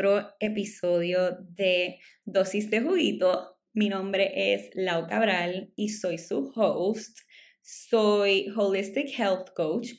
[0.00, 3.58] otro episodio de Dosis de Juguito.
[3.74, 7.18] Mi nombre es Lau Cabral y soy su host.
[7.60, 9.90] Soy Holistic Health Coach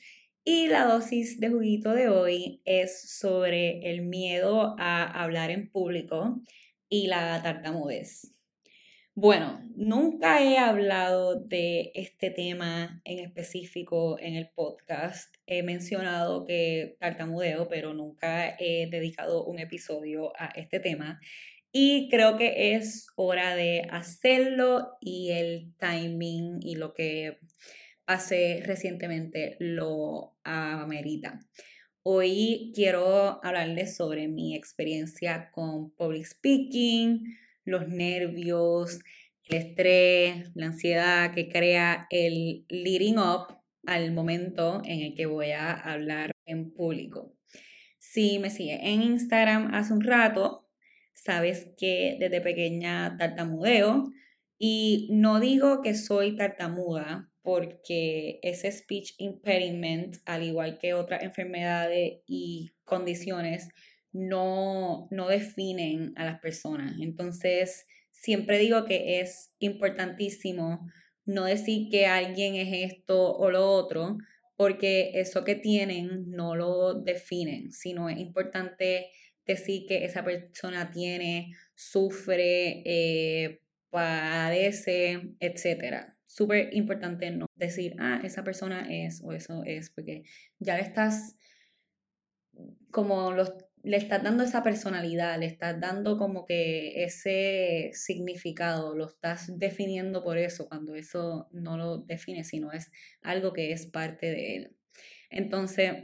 [0.44, 6.42] y la dosis de juguito de hoy es sobre el miedo a hablar en público
[6.88, 8.34] y la tartamudez.
[9.14, 15.34] Bueno, nunca he hablado de este tema en específico en el podcast.
[15.46, 21.20] He mencionado que tartamudeo, pero nunca he dedicado un episodio a este tema.
[21.72, 27.38] Y creo que es hora de hacerlo y el timing y lo que
[28.06, 31.38] pasé recientemente lo amerita.
[32.02, 37.24] Hoy quiero hablarles sobre mi experiencia con public speaking,
[37.64, 39.00] los nervios,
[39.44, 45.50] el estrés, la ansiedad que crea el leading up al momento en el que voy
[45.50, 47.34] a hablar en público.
[47.98, 50.68] Si me sigue en Instagram hace un rato,
[51.14, 54.12] sabes que desde pequeña tartamudeo
[54.58, 62.20] y no digo que soy tartamuda porque ese speech impediment, al igual que otras enfermedades
[62.26, 63.68] y condiciones,
[64.12, 66.94] no, no definen a las personas.
[67.00, 70.88] Entonces, siempre digo que es importantísimo
[71.24, 74.18] no decir que alguien es esto o lo otro,
[74.56, 79.10] porque eso que tienen no lo definen, sino es importante
[79.46, 83.60] decir que esa persona tiene, sufre, eh,
[83.90, 86.14] padece, etc.
[86.26, 90.22] Súper importante no decir, ah, esa persona es o eso es, porque
[90.58, 91.36] ya estás
[92.90, 99.08] como los le estás dando esa personalidad, le estás dando como que ese significado, lo
[99.08, 102.92] estás definiendo por eso, cuando eso no lo define, sino es
[103.22, 104.76] algo que es parte de él.
[105.30, 105.94] Entonces,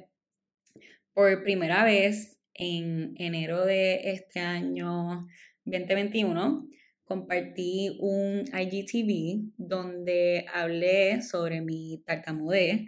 [1.13, 5.29] por primera vez en enero de este año
[5.65, 6.69] 2021,
[7.05, 12.83] compartí un IGTV donde hablé sobre mi tartamudez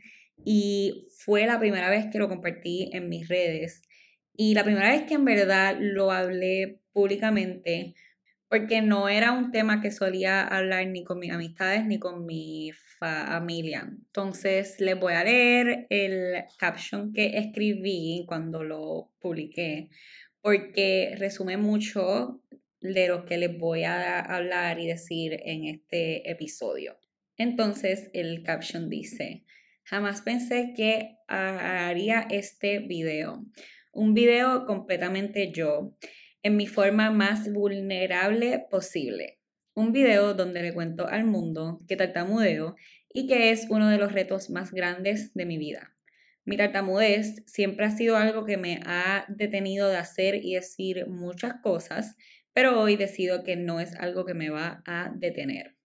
[0.44, 3.82] y fue la primera vez que lo compartí en mis redes
[4.42, 7.94] y la primera vez que en verdad lo hablé públicamente,
[8.48, 12.72] porque no era un tema que solía hablar ni con mis amistades ni con mi
[12.98, 13.86] familia.
[13.90, 19.90] Entonces les voy a leer el caption que escribí cuando lo publiqué,
[20.40, 22.40] porque resume mucho
[22.80, 26.98] de lo que les voy a hablar y decir en este episodio.
[27.36, 29.44] Entonces el caption dice,
[29.84, 33.44] jamás pensé que haría este video
[34.00, 35.94] un video completamente yo,
[36.42, 39.38] en mi forma más vulnerable posible.
[39.74, 42.76] Un video donde le cuento al mundo que tartamudeo
[43.12, 45.94] y que es uno de los retos más grandes de mi vida.
[46.46, 51.60] Mi tartamudez siempre ha sido algo que me ha detenido de hacer y decir muchas
[51.62, 52.16] cosas,
[52.54, 55.76] pero hoy decido que no es algo que me va a detener.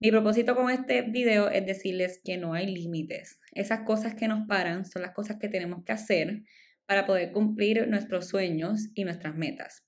[0.00, 3.38] Mi propósito con este video es decirles que no hay límites.
[3.52, 6.44] Esas cosas que nos paran son las cosas que tenemos que hacer
[6.88, 9.84] para poder cumplir nuestros sueños y nuestras metas.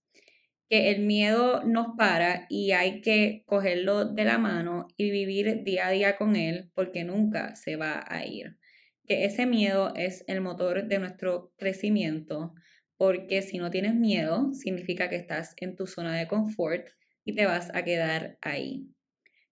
[0.69, 5.87] Que el miedo nos para y hay que cogerlo de la mano y vivir día
[5.87, 8.59] a día con él porque nunca se va a ir.
[9.07, 12.53] Que ese miedo es el motor de nuestro crecimiento
[12.99, 16.87] porque si no tienes miedo significa que estás en tu zona de confort
[17.25, 18.91] y te vas a quedar ahí.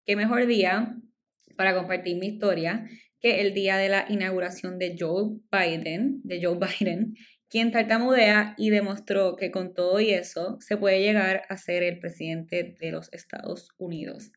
[0.04, 0.94] Qué mejor día
[1.56, 2.86] para compartir mi historia
[3.20, 7.14] que el día de la inauguración de Joe Biden, de Joe Biden,
[7.50, 11.98] quien tartamudea y demostró que con todo y eso se puede llegar a ser el
[11.98, 14.32] presidente de los Estados Unidos.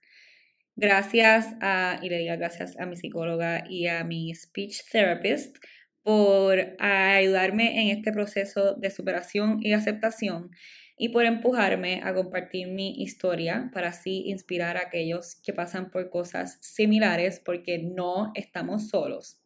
[0.76, 5.58] Gracias a, y le digo gracias a mi psicóloga y a mi speech therapist
[6.04, 10.50] por ayudarme en este proceso de superación y aceptación
[10.97, 16.09] y por empujarme a compartir mi historia para así inspirar a aquellos que pasan por
[16.09, 19.40] cosas similares porque no estamos solos.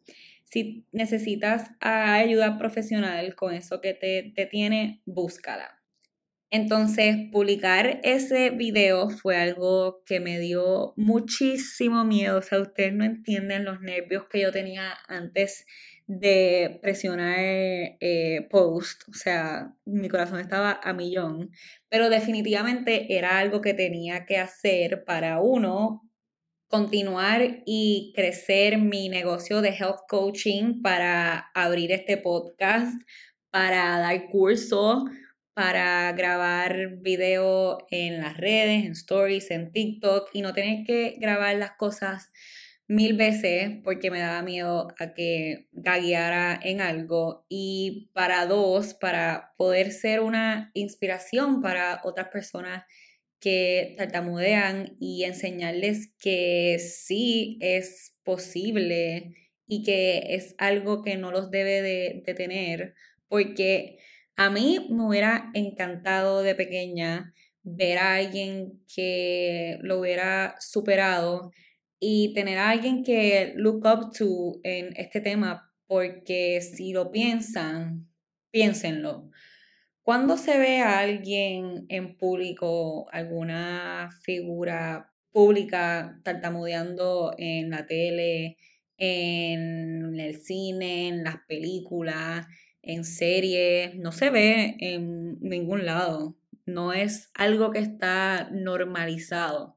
[0.46, 5.82] Si necesitas ayuda profesional con eso que te, te tiene, búscala.
[6.50, 12.38] Entonces, publicar ese video fue algo que me dio muchísimo miedo.
[12.38, 15.66] O sea, ustedes no entienden los nervios que yo tenía antes
[16.06, 19.02] de presionar eh, post.
[19.08, 21.50] O sea, mi corazón estaba a millón.
[21.88, 26.05] Pero definitivamente era algo que tenía que hacer para uno
[26.68, 33.00] continuar y crecer mi negocio de health coaching para abrir este podcast,
[33.50, 35.04] para dar curso,
[35.54, 41.56] para grabar video en las redes, en stories, en TikTok y no tener que grabar
[41.56, 42.30] las cosas
[42.88, 47.46] mil veces porque me daba miedo a que gagueara en algo.
[47.48, 52.84] Y para dos, para poder ser una inspiración para otras personas
[53.46, 59.34] que tartamudean y enseñarles que sí es posible
[59.68, 62.94] y que es algo que no los debe de, tener,
[63.28, 63.98] porque
[64.34, 67.32] a mí me hubiera encantado de pequeña
[67.62, 71.52] ver a alguien que lo hubiera superado
[72.00, 78.08] y tener a alguien que look up to en este tema, porque si lo piensan,
[78.50, 79.30] piénsenlo.
[80.06, 88.56] Cuando se ve a alguien en público, alguna figura pública tartamudeando en la tele,
[88.98, 92.46] en el cine, en las películas,
[92.82, 96.38] en series, no se ve en ningún lado.
[96.66, 99.76] No es algo que está normalizado.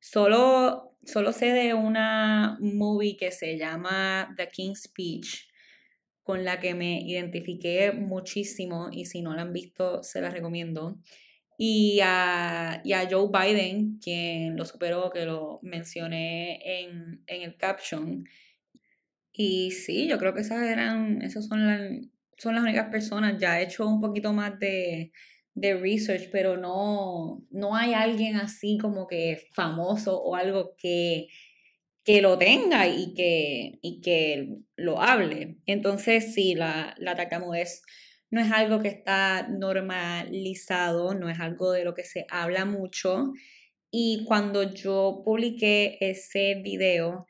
[0.00, 5.50] Solo solo sé de una movie que se llama The King's Speech,
[6.26, 10.98] con la que me identifiqué muchísimo y si no la han visto se la recomiendo.
[11.56, 18.24] Y a, Joe Biden, quien lo superó, que lo mencioné en, el caption.
[19.32, 21.80] Y sí, yo creo que esas eran, esas son las,
[22.38, 23.38] son las únicas personas.
[23.38, 25.12] Ya he hecho un poquito más de,
[25.54, 31.28] de research, pero no, no hay alguien así como que famoso o algo que,
[32.06, 35.56] que lo tenga y que, y que lo hable.
[35.66, 37.82] Entonces, sí, la, la tartamudez
[38.30, 43.32] no es algo que está normalizado, no es algo de lo que se habla mucho.
[43.90, 47.26] Y cuando yo publiqué ese video,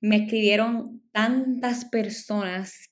[0.00, 2.90] me escribieron tantas personas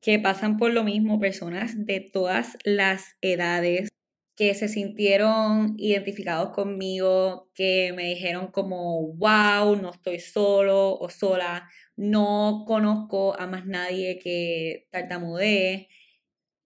[0.00, 3.90] que pasan por lo mismo, personas de todas las edades,
[4.40, 11.68] que se sintieron identificados conmigo, que me dijeron como, wow, no estoy solo o sola,
[11.94, 15.88] no conozco a más nadie que tartamudee.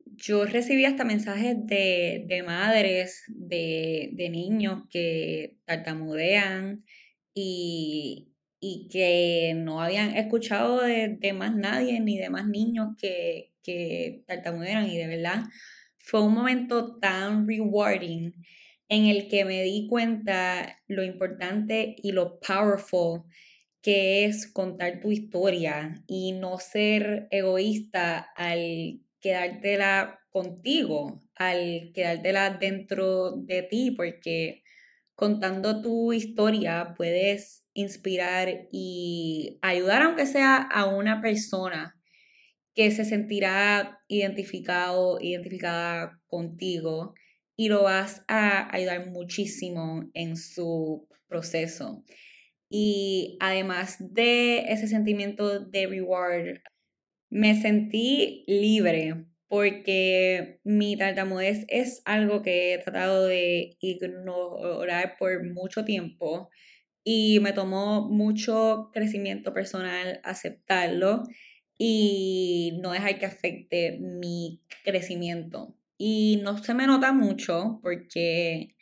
[0.06, 6.84] Yo recibí hasta mensajes de, madres, de, niños que tartamudean
[7.34, 8.30] y,
[8.88, 14.96] que no habían escuchado de, más nadie ni de más niños que, que tartamudean y
[14.96, 15.42] de verdad
[16.04, 18.32] fue un momento tan rewarding
[18.88, 23.22] en el que me di cuenta lo importante y lo powerful
[23.80, 33.32] que es contar tu historia y no ser egoísta al quedártela contigo, al quedártela dentro
[33.32, 34.62] de ti, porque
[35.14, 41.98] contando tu historia puedes inspirar y ayudar aunque sea a una persona
[42.74, 47.14] que se sentirá identificado, identificada contigo
[47.56, 52.04] y lo vas a ayudar muchísimo en su proceso.
[52.68, 56.58] Y además de ese sentimiento de reward,
[57.30, 65.84] me sentí libre porque mi tartamudez es algo que he tratado de ignorar por mucho
[65.84, 66.50] tiempo
[67.04, 71.22] y me tomó mucho crecimiento personal aceptarlo
[71.78, 75.74] y no dejar que afecte mi crecimiento.
[75.98, 78.74] Y no se me nota mucho porque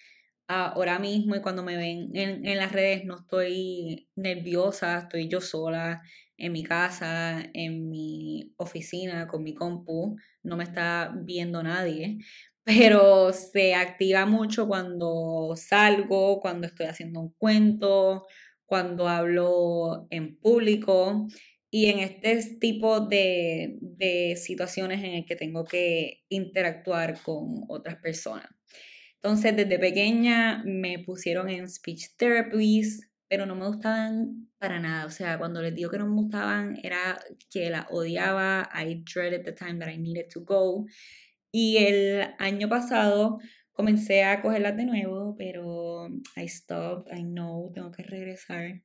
[0.49, 5.41] ahora mismo y cuando me ven en, en, las redes no estoy nerviosa, estoy yo
[5.41, 6.03] sola
[6.37, 12.19] en mi casa, en mi oficina, con mi compu, no me está viendo nadie,
[12.65, 18.27] pero se activa mucho cuando salgo, cuando estoy haciendo un cuento,
[18.67, 21.29] cuando hablo en público
[21.75, 23.79] y en este tipo de,
[24.37, 28.47] situaciones en el que tengo que interactuar con otras personas.
[29.15, 35.07] Entonces, desde pequeña me pusieron en speech therapies, pero no me gustaban para nada.
[35.07, 37.19] O sea, cuando les digo que no me gustaban, era
[37.51, 38.69] que la odiaba.
[38.75, 40.85] I dreaded the time that I needed to go.
[41.51, 43.39] Y el año pasado
[43.73, 47.11] comencé a cogerlas de nuevo, pero I stopped.
[47.17, 48.83] I know, tengo que regresar.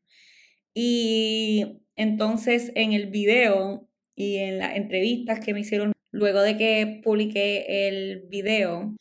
[0.80, 7.02] Y entonces en el video y en las entrevistas que me hicieron luego de que
[7.04, 8.96] publiqué el video,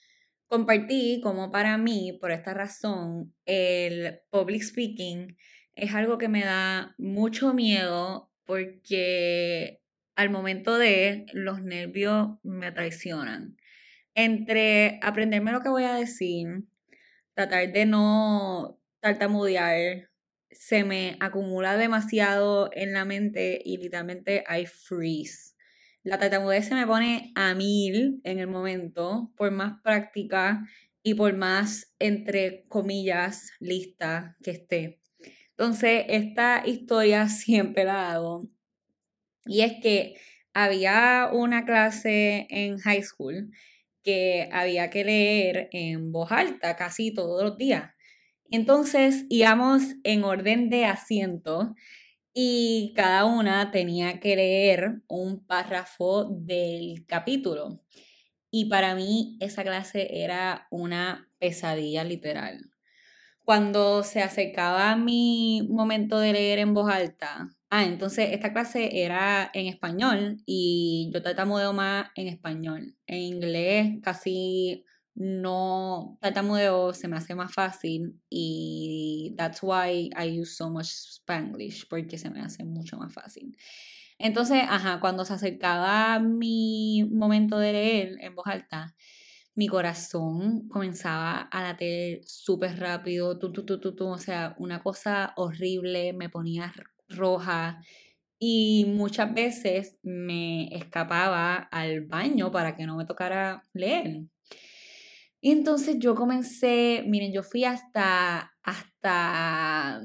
[0.48, 5.36] compartí como para mí, por esta razón, el public speaking
[5.74, 9.82] es algo que me da mucho miedo porque
[10.14, 13.54] al momento de los nervios me traicionan.
[14.14, 16.46] Entre aprenderme lo que voy a decir,
[17.34, 20.08] tratar de no tartamudear,
[20.58, 25.54] se me acumula demasiado en la mente y literalmente I freeze.
[26.02, 30.64] La tartamudez se me pone a mil en el momento, por más práctica
[31.02, 35.00] y por más, entre comillas, lista que esté.
[35.50, 38.48] Entonces, esta historia siempre la hago.
[39.46, 40.16] Y es que
[40.52, 43.50] había una clase en high school
[44.02, 47.95] que había que leer en voz alta casi todos los días.
[48.50, 51.74] Entonces íbamos en orden de asiento
[52.32, 57.80] y cada una tenía que leer un párrafo del capítulo.
[58.50, 62.70] Y para mí esa clase era una pesadilla literal.
[63.44, 69.50] Cuando se acercaba mi momento de leer en voz alta, ah, entonces esta clase era
[69.54, 72.96] en español y yo tartamudeo más en español.
[73.06, 74.84] En inglés casi
[75.16, 81.88] no tartamudeo, se me hace más fácil y that's why I use so much Spanglish,
[81.88, 83.56] porque se me hace mucho más fácil.
[84.18, 88.94] Entonces, ajá, cuando se acercaba mi momento de leer en voz alta,
[89.54, 93.52] mi corazón comenzaba a latir súper rápido, tu,
[94.06, 96.74] o sea, una cosa horrible, me ponía
[97.08, 97.80] roja
[98.38, 104.26] y muchas veces me escapaba al baño para que no me tocara leer.
[105.46, 110.02] Y entonces yo comencé, miren, yo fui hasta, hasta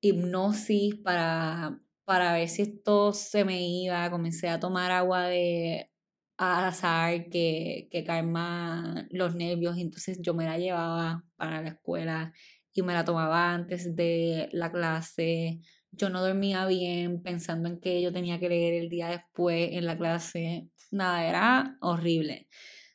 [0.00, 5.90] hipnosis para, para ver si esto se me iba, comencé a tomar agua de
[6.36, 12.32] azar que, que calma los nervios, entonces yo me la llevaba para la escuela
[12.72, 15.58] y me la tomaba antes de la clase.
[15.90, 19.86] Yo no dormía bien pensando en que yo tenía que leer el día después en
[19.86, 20.68] la clase.
[20.92, 22.46] Nada, era horrible.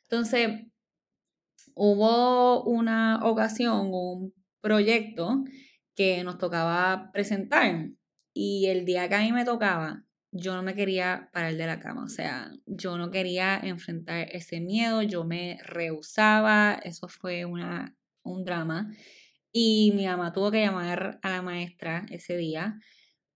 [0.08, 0.70] Entonces,
[1.74, 5.44] hubo una ocasión, un proyecto
[5.94, 7.90] que nos tocaba presentar
[8.32, 11.80] y el día que a mí me tocaba, yo no me quería parar de la
[11.80, 17.96] cama, o sea, yo no quería enfrentar ese miedo, yo me rehusaba, eso fue una,
[18.22, 18.90] un drama.
[19.52, 22.78] Y mi mamá tuvo que llamar a la maestra ese día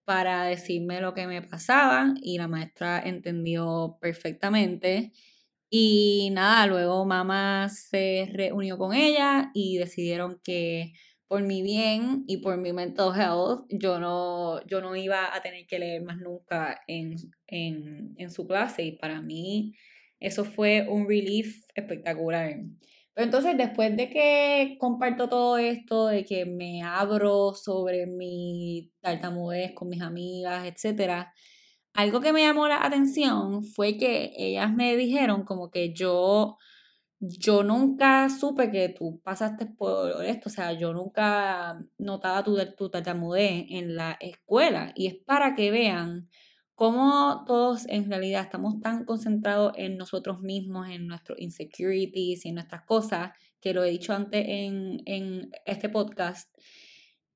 [0.04, 5.12] para decirme lo que me pasaba y la maestra entendió perfectamente.
[5.76, 10.92] Y nada, luego mamá se reunió con ella y decidieron que
[11.26, 15.66] por mi bien y por mi mental health, yo no, yo no iba a tener
[15.66, 17.16] que leer más nunca en,
[17.48, 19.74] en, su clase y para mí
[20.20, 22.54] eso fue un relief espectacular.
[23.12, 29.72] Pero entonces después de que comparto todo esto, de que me abro sobre mi tartamudez
[29.74, 31.34] con mis amigas, etcétera,
[31.94, 36.58] algo que me llamó la atención fue que ellas me dijeron como que yo
[37.20, 42.90] yo nunca supe que tú pasaste por esto, o sea, yo nunca notaba tu, tu
[42.90, 46.28] tartamudez en la escuela y es para que vean
[46.74, 52.56] cómo todos en realidad estamos tan concentrados en nosotros mismos, en nuestros insecurities y en
[52.56, 56.50] nuestras cosas, que lo he dicho antes en, en este podcast.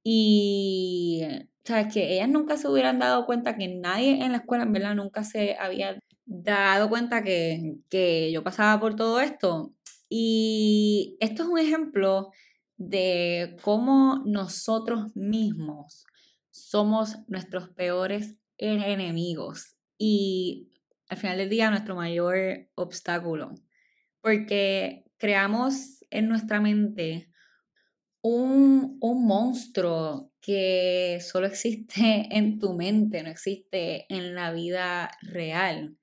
[0.02, 1.22] Y,
[1.68, 4.94] sabes que ellas nunca se hubieran dado cuenta que nadie en la escuela, en verdad,
[4.94, 9.74] nunca se había dado cuenta que, que yo pasaba por todo esto.
[10.08, 12.30] Y esto es un ejemplo
[12.78, 16.06] de cómo nosotros mismos
[16.50, 20.70] somos nuestros peores enemigos y
[21.08, 23.54] al final del día nuestro mayor obstáculo,
[24.20, 27.27] porque creamos en nuestra mente
[28.22, 35.96] un, un monstruo que solo existe en tu mente, no existe en la vida real.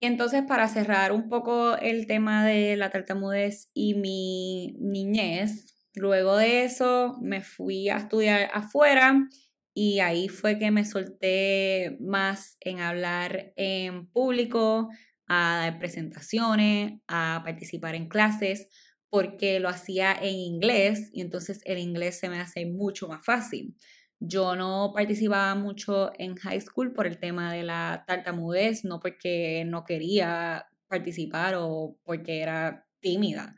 [0.00, 6.36] Y entonces para cerrar un poco el tema de la tartamudez y mi niñez, luego
[6.36, 9.28] de eso me fui a estudiar afuera
[9.74, 14.88] y ahí fue que me solté más en hablar en público,
[15.28, 18.68] a dar presentaciones, a participar en clases,
[19.10, 23.74] porque lo hacía en inglés y entonces el inglés se me hace mucho más fácil.
[24.20, 29.64] Yo no participaba mucho en high school por el tema de la tartamudez, no porque
[29.66, 33.56] no quería participar o porque era tímida.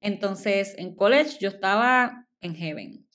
[0.00, 3.08] Entonces, en college yo estaba en heaven.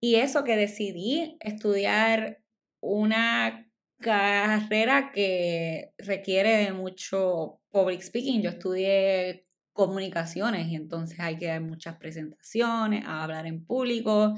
[0.00, 2.42] Y eso que decidí estudiar
[2.80, 3.66] una
[4.00, 8.42] carrera que requiere de mucho public speaking.
[8.42, 14.34] Yo estudié comunicaciones y entonces hay que dar muchas presentaciones, hablar en público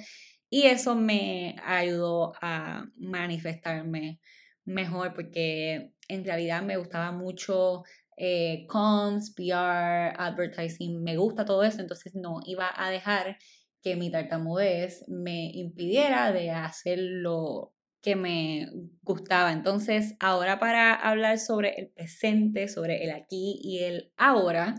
[0.51, 4.19] y eso me ayudó a manifestarme
[4.65, 7.85] mejor porque en realidad me gustaba mucho
[8.17, 13.37] eh, PR, advertising, me gusta todo eso, entonces no iba a dejar
[13.83, 18.69] que mi tartamudez me impidiera de hacer lo que me
[19.03, 19.53] gustaba.
[19.53, 24.77] Entonces, ahora para hablar sobre el presente, sobre el aquí y el ahora,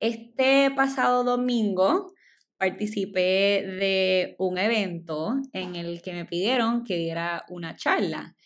[0.00, 2.12] este pasado domingo
[2.58, 8.36] participé de un evento en el que me pidieron que diera una charla.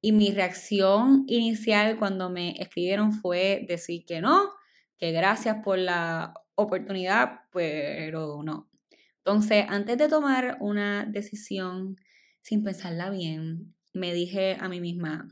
[0.00, 4.50] Y mi reacción inicial cuando me escribieron fue decir que no,
[4.98, 8.70] que gracias por la oportunidad, pero no.
[9.18, 11.96] Entonces, antes de tomar una decisión
[12.40, 15.28] sin pensarla bien, me dije a mí misma,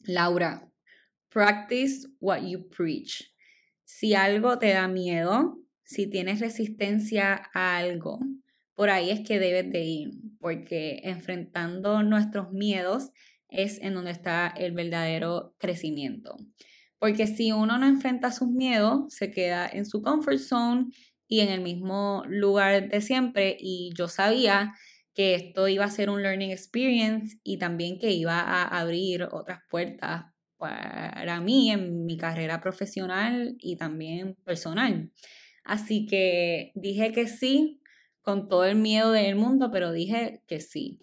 [0.00, 0.70] Laura,
[1.28, 3.30] practice what you preach.
[3.90, 8.20] Si algo te da miedo, si tienes resistencia a algo,
[8.74, 13.12] por ahí es que debes de ir, porque enfrentando nuestros miedos
[13.48, 16.36] es en donde está el verdadero crecimiento.
[16.98, 20.88] Porque si uno no enfrenta sus miedos, se queda en su comfort zone
[21.26, 23.56] y en el mismo lugar de siempre.
[23.58, 24.74] Y yo sabía
[25.14, 29.60] que esto iba a ser un learning experience y también que iba a abrir otras
[29.70, 30.26] puertas
[30.58, 35.10] para mí en mi carrera profesional y también personal.
[35.64, 37.80] Así que dije que sí,
[38.22, 41.00] con todo el miedo del mundo, pero dije que sí.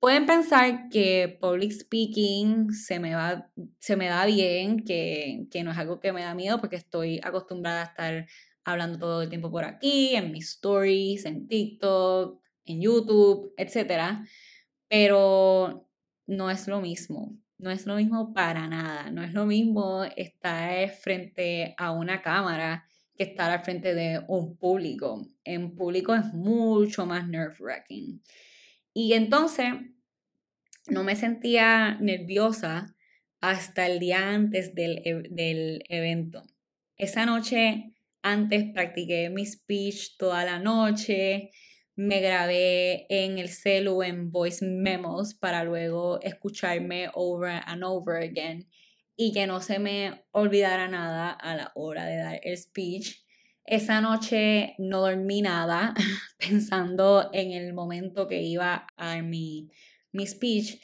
[0.00, 5.70] Pueden pensar que public speaking se me, va, se me da bien, que, que no
[5.72, 8.26] es algo que me da miedo porque estoy acostumbrada a estar
[8.64, 14.26] hablando todo el tiempo por aquí, en mis stories, en TikTok, en YouTube, etc.
[14.88, 15.88] Pero
[16.26, 17.36] no es lo mismo.
[17.58, 19.10] No es lo mismo para nada.
[19.10, 24.56] No es lo mismo estar frente a una cámara que estar al frente de un
[24.56, 25.26] público.
[25.44, 28.20] En público es mucho más nerve-wracking.
[28.92, 29.72] Y entonces
[30.86, 32.94] no me sentía nerviosa
[33.40, 36.42] hasta el día antes del, e, del evento.
[36.96, 37.92] Esa noche
[38.22, 41.50] antes practiqué mi speech toda la noche,
[41.96, 48.68] me grabé en el celu en voice memos para luego escucharme over and over again
[49.16, 53.24] y que no se me olvidara nada a la hora de dar el speech.
[53.64, 55.94] Esa noche no dormí nada
[56.38, 59.70] pensando en el momento que iba a mi,
[60.12, 60.80] mi speech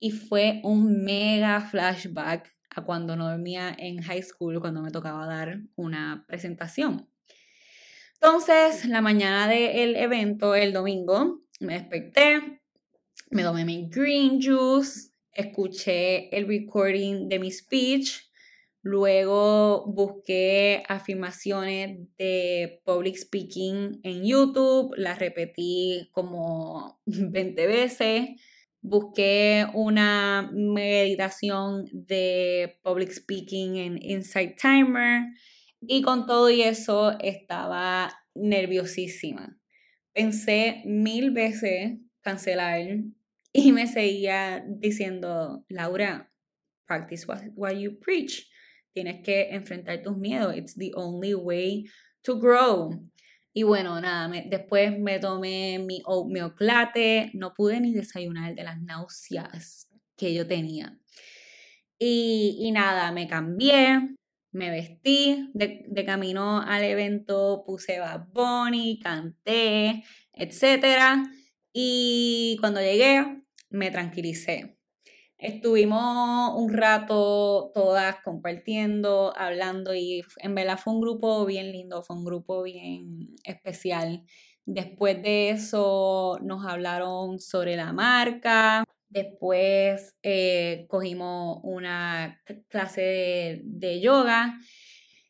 [0.00, 5.26] y fue un mega flashback a cuando no dormía en high school, cuando me tocaba
[5.26, 7.08] dar una presentación.
[8.20, 12.60] Entonces, la mañana del evento, el domingo, me desperté,
[13.30, 18.22] me tomé mi green juice, escuché el recording de mi speech,
[18.82, 28.28] luego busqué afirmaciones de public speaking en YouTube, las repetí como 20 veces,
[28.80, 35.24] busqué una meditación de public speaking en Insight Timer
[35.88, 39.58] y con todo y eso estaba nerviosísima.
[40.12, 42.80] Pensé mil veces cancelar
[43.52, 46.32] y me seguía diciendo, Laura,
[46.86, 48.48] practice what, you preach.
[48.92, 50.56] Tienes que enfrentar tus miedos.
[50.56, 51.84] It's the only way
[52.22, 52.90] to grow.
[53.52, 56.54] Y bueno, nada, después me tomé mi oatmeal
[57.32, 60.98] no pude ni desayunar de las náuseas que yo tenía.
[61.98, 64.16] Y, y nada, me cambié,
[64.56, 71.28] me vestí de, camino al evento, puse Bad Bunny, canté, etc.
[71.72, 74.78] Y cuando llegué, me tranquilicé.
[75.36, 82.16] Estuvimos un rato todas compartiendo, hablando y en verdad fue un grupo bien lindo, fue
[82.16, 84.24] un grupo bien especial.
[84.64, 94.58] Después de eso nos hablaron sobre la marca, después eh, cogimos una clase de, yoga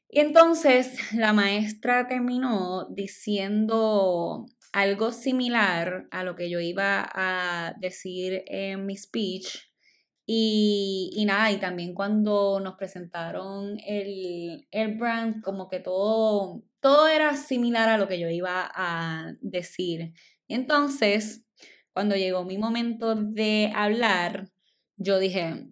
[0.09, 8.45] y entonces la maestra terminó diciendo algo similar a lo que yo iba a decir
[8.47, 9.59] en mi speech.
[10.29, 17.37] Y, nada, y también cuando nos presentaron el, el brand, como que todo, todo era
[17.37, 20.13] similar a lo que yo iba a decir.
[20.49, 21.46] Y entonces,
[21.97, 24.51] cuando llegó mi momento de hablar,
[24.99, 25.69] yo dije,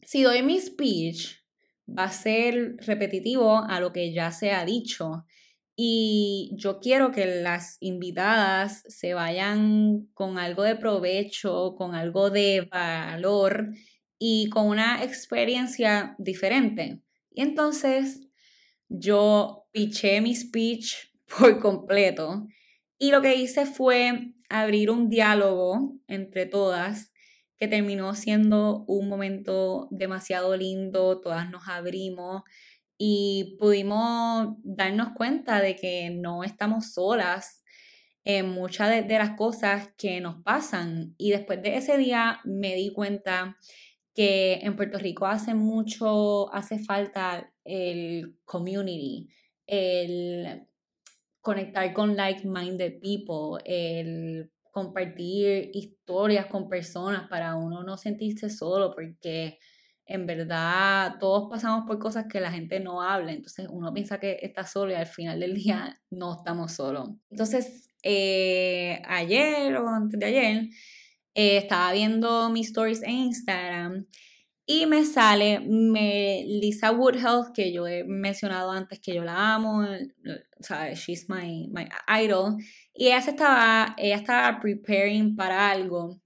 [0.00, 1.34] si doy mi speech,
[1.86, 5.26] va a ser repetitivo a lo que ya se ha dicho.
[5.76, 12.62] Y yo quiero que las invitadas se vayan con algo de provecho, con algo de
[12.62, 13.74] valor
[14.18, 17.02] y con una experiencia diferente.
[17.32, 18.22] Y entonces
[18.88, 20.94] yo piché mi speech
[21.38, 22.46] por completo
[22.98, 27.12] y lo que hice fue abrir un diálogo entre todas
[27.58, 32.42] que terminó siendo un momento demasiado lindo, todas nos abrimos
[32.98, 37.62] y pudimos darnos cuenta de que no estamos solas
[38.24, 41.14] en muchas de, las cosas que nos pasan.
[41.16, 43.56] Y después de ese día me di cuenta
[44.14, 49.28] que en Puerto Rico hace mucho, hace falta el community,
[49.66, 50.66] el
[51.40, 59.58] conectar con like-minded people, el compartir historias con personas para uno no sentirse solo, porque
[60.06, 64.38] en verdad todos pasamos por cosas que la gente no habla, entonces uno piensa que
[64.42, 67.10] está solo y al final del día no estamos solos.
[67.30, 70.68] Entonces, eh, ayer o antes de ayer,
[71.34, 74.06] eh, estaba viendo mis stories en Instagram
[74.72, 79.80] y me sale me, Lisa Woodhealth, que yo he mencionado antes que yo la amo,
[79.80, 81.88] o sea, she's my, my
[82.22, 82.56] idol.
[82.94, 86.20] Y ella, estaba, ella estaba preparing para algo.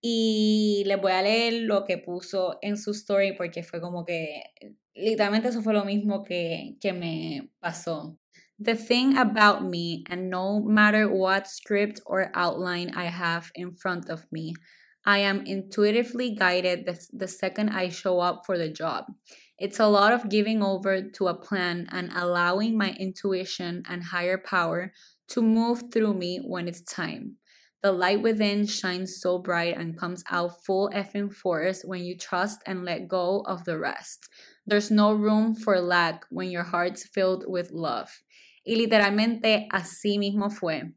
[0.00, 4.44] Y les voy a leer lo que puso en su story porque fue como que,
[4.94, 8.16] literalmente eso fue lo mismo que, que me pasó.
[8.60, 14.08] The thing about me, and no matter what script or outline I have in front
[14.08, 14.52] of me,
[15.04, 19.06] I am intuitively guided the, the second I show up for the job.
[19.58, 24.38] It's a lot of giving over to a plan and allowing my intuition and higher
[24.38, 24.92] power
[25.28, 27.36] to move through me when it's time.
[27.82, 32.60] The light within shines so bright and comes out full effing force when you trust
[32.64, 34.28] and let go of the rest.
[34.64, 38.22] There's no room for lack when your heart's filled with love.
[38.64, 40.92] Y literalmente así mismo fue.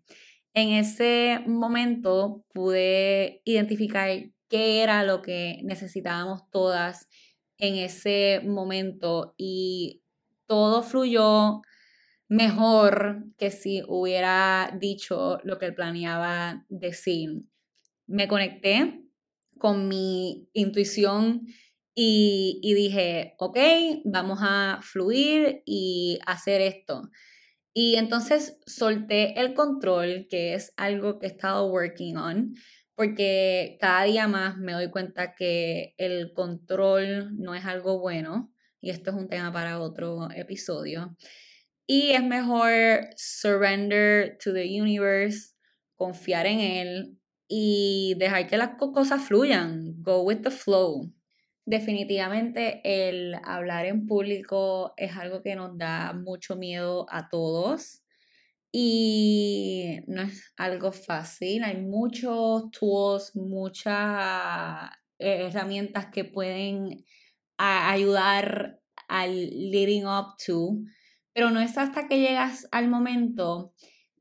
[0.55, 4.09] En ese momento pude identificar
[4.47, 7.09] qué era lo que necesitábamos todas
[7.57, 10.01] en ese momento y
[10.47, 11.61] todo fluyó
[12.29, 17.43] mejor que si hubiera dicho lo que planeaba decir.
[18.07, 19.03] Me conecté
[19.59, 21.47] con mi intuición
[21.93, 23.57] y, y, dije, ok,
[24.05, 27.09] vamos a fluir y hacer esto.
[27.77, 32.53] Y entonces solté el control, que es algo que he estado working on,
[32.95, 38.91] porque cada día más me doy cuenta que el control no es algo bueno, y
[38.91, 41.17] esto es un tema para otro episodio.
[41.85, 45.53] Y es mejor surrender to the universe,
[45.95, 51.11] confiar en él y dejar que las cosas fluyan, go with the flow.
[51.65, 58.03] Definitivamente el hablar en público es algo que nos da mucho miedo a todos
[58.71, 61.63] y no es algo fácil.
[61.63, 67.03] Hay muchos tools, muchas eh, herramientas que pueden
[67.57, 70.77] ayudar al leading up to,
[71.33, 73.73] pero no es hasta que llegas al momento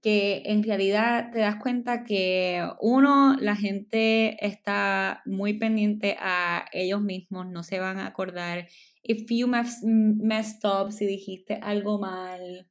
[0.05, 7.01] que en realidad te das cuenta que uno, la gente está muy pendiente a ellos
[7.01, 8.69] mismos, no se van a acordar.
[9.03, 12.69] If you messed up, si dijiste algo mal,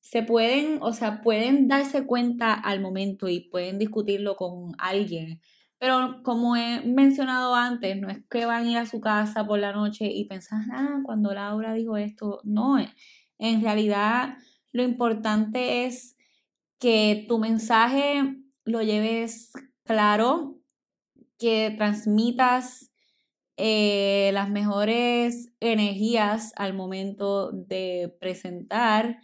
[0.00, 5.40] se pueden, o sea, pueden darse cuenta al momento y pueden discutirlo con alguien.
[5.78, 9.60] Pero como he mencionado antes, no es que van a ir a su casa por
[9.60, 12.76] la noche y pensar, ah, cuando Laura dijo esto, no,
[13.38, 14.34] en realidad
[14.72, 16.16] lo importante es
[16.82, 19.52] que tu mensaje lo lleves
[19.84, 20.58] claro,
[21.38, 22.90] que transmitas
[23.56, 29.20] eh, las mejores energías al momento de presentar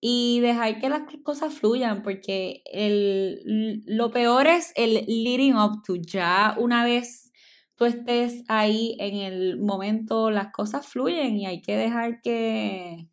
[0.00, 5.96] y dejar que las cosas fluyan, porque el, lo peor es el leading up to
[5.96, 7.30] ya una vez
[7.76, 13.11] tú estés ahí en el momento, las cosas fluyen y hay que dejar que,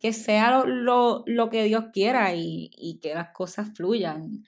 [0.00, 4.42] que sea lo, que Dios quiera y, y, que las cosas fluyan.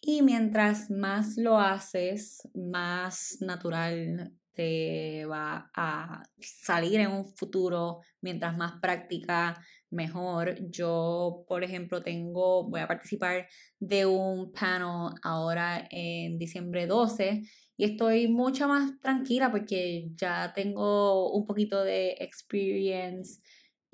[0.00, 8.56] Y mientras más lo haces, más natural te va a salir en un futuro, mientras
[8.56, 10.56] más práctica, mejor.
[10.70, 13.46] Yo, por ejemplo, tengo, voy a participar
[13.78, 17.42] de un panel ahora en diciembre 12
[17.76, 23.40] y estoy mucho más tranquila porque ya tengo un poquito de experience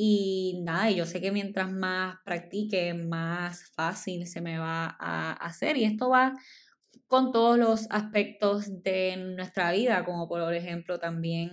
[0.00, 5.76] y nada, yo sé que mientras más practique, más fácil se me va a hacer.
[5.76, 6.34] Y esto va
[7.08, 11.50] con todos los aspectos de nuestra vida, como por ejemplo también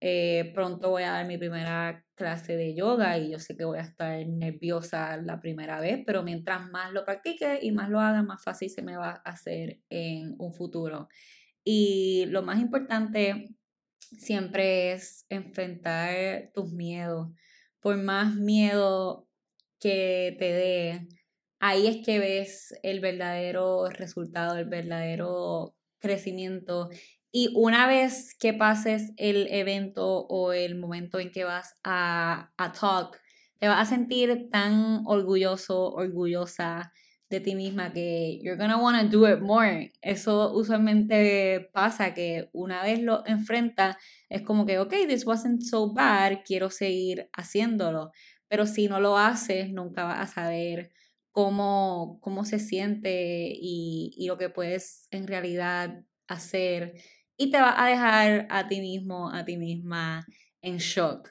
[0.00, 3.78] eh, pronto voy a dar mi primera clase de yoga y yo sé que voy
[3.78, 8.24] a estar nerviosa la primera vez, pero mientras más lo practique y más lo haga,
[8.24, 11.08] más fácil se me va a hacer en un futuro.
[11.62, 13.54] Y lo más importante
[14.00, 17.28] siempre es enfrentar tus miedos
[17.80, 19.28] por más miedo
[19.80, 21.08] que te dé,
[21.60, 26.90] ahí es que ves el verdadero resultado, el verdadero crecimiento.
[27.30, 32.72] Y una vez que pases el evento o el momento en que vas a, a
[32.72, 33.20] talk,
[33.58, 36.92] te vas a sentir tan orgulloso, orgullosa
[37.30, 39.92] de ti misma que you're gonna wanna do it more.
[40.02, 43.96] Eso usualmente pasa que una vez lo enfrentas
[44.28, 48.12] es como que, ok, this wasn't so bad, quiero seguir haciéndolo.
[48.48, 50.90] Pero si no lo haces, nunca vas a saber
[51.32, 56.94] cómo, cómo se siente y, y lo que puedes en realidad hacer
[57.36, 60.26] y te va a dejar a ti mismo, a ti misma
[60.60, 61.30] en shock.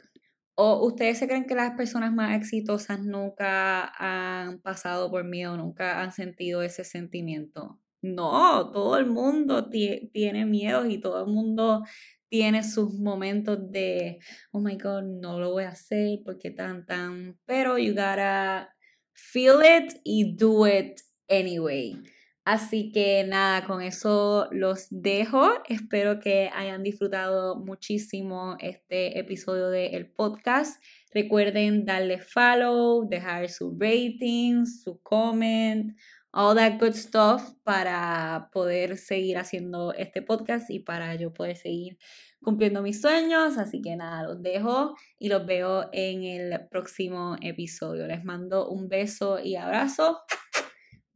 [0.59, 6.01] ¿O ustedes se creen que las personas más exitosas nunca han pasado por miedo, nunca
[6.01, 7.79] han sentido ese sentimiento?
[8.01, 11.83] No, todo el mundo tiene miedo y todo el mundo
[12.27, 14.17] tiene sus momentos de,
[14.51, 18.73] oh my god, no lo voy a hacer porque tan, tan, pero you gotta
[19.13, 22.01] feel it y do it anyway.
[22.47, 25.49] Así que nada, con eso los dejo.
[25.67, 30.81] Espero que hayan disfrutado muchísimo este episodio del podcast.
[31.13, 35.97] Recuerden darle follow, dejar su rating, su comment,
[36.31, 41.97] all that good stuff para poder seguir haciendo este podcast y para yo poder seguir
[42.41, 43.57] cumpliendo mis sueños.
[43.57, 48.07] Así que nada, los dejo y los veo en el próximo episodio.
[48.07, 50.19] Les mando un beso y abrazo.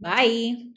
[0.01, 0.71] Bye.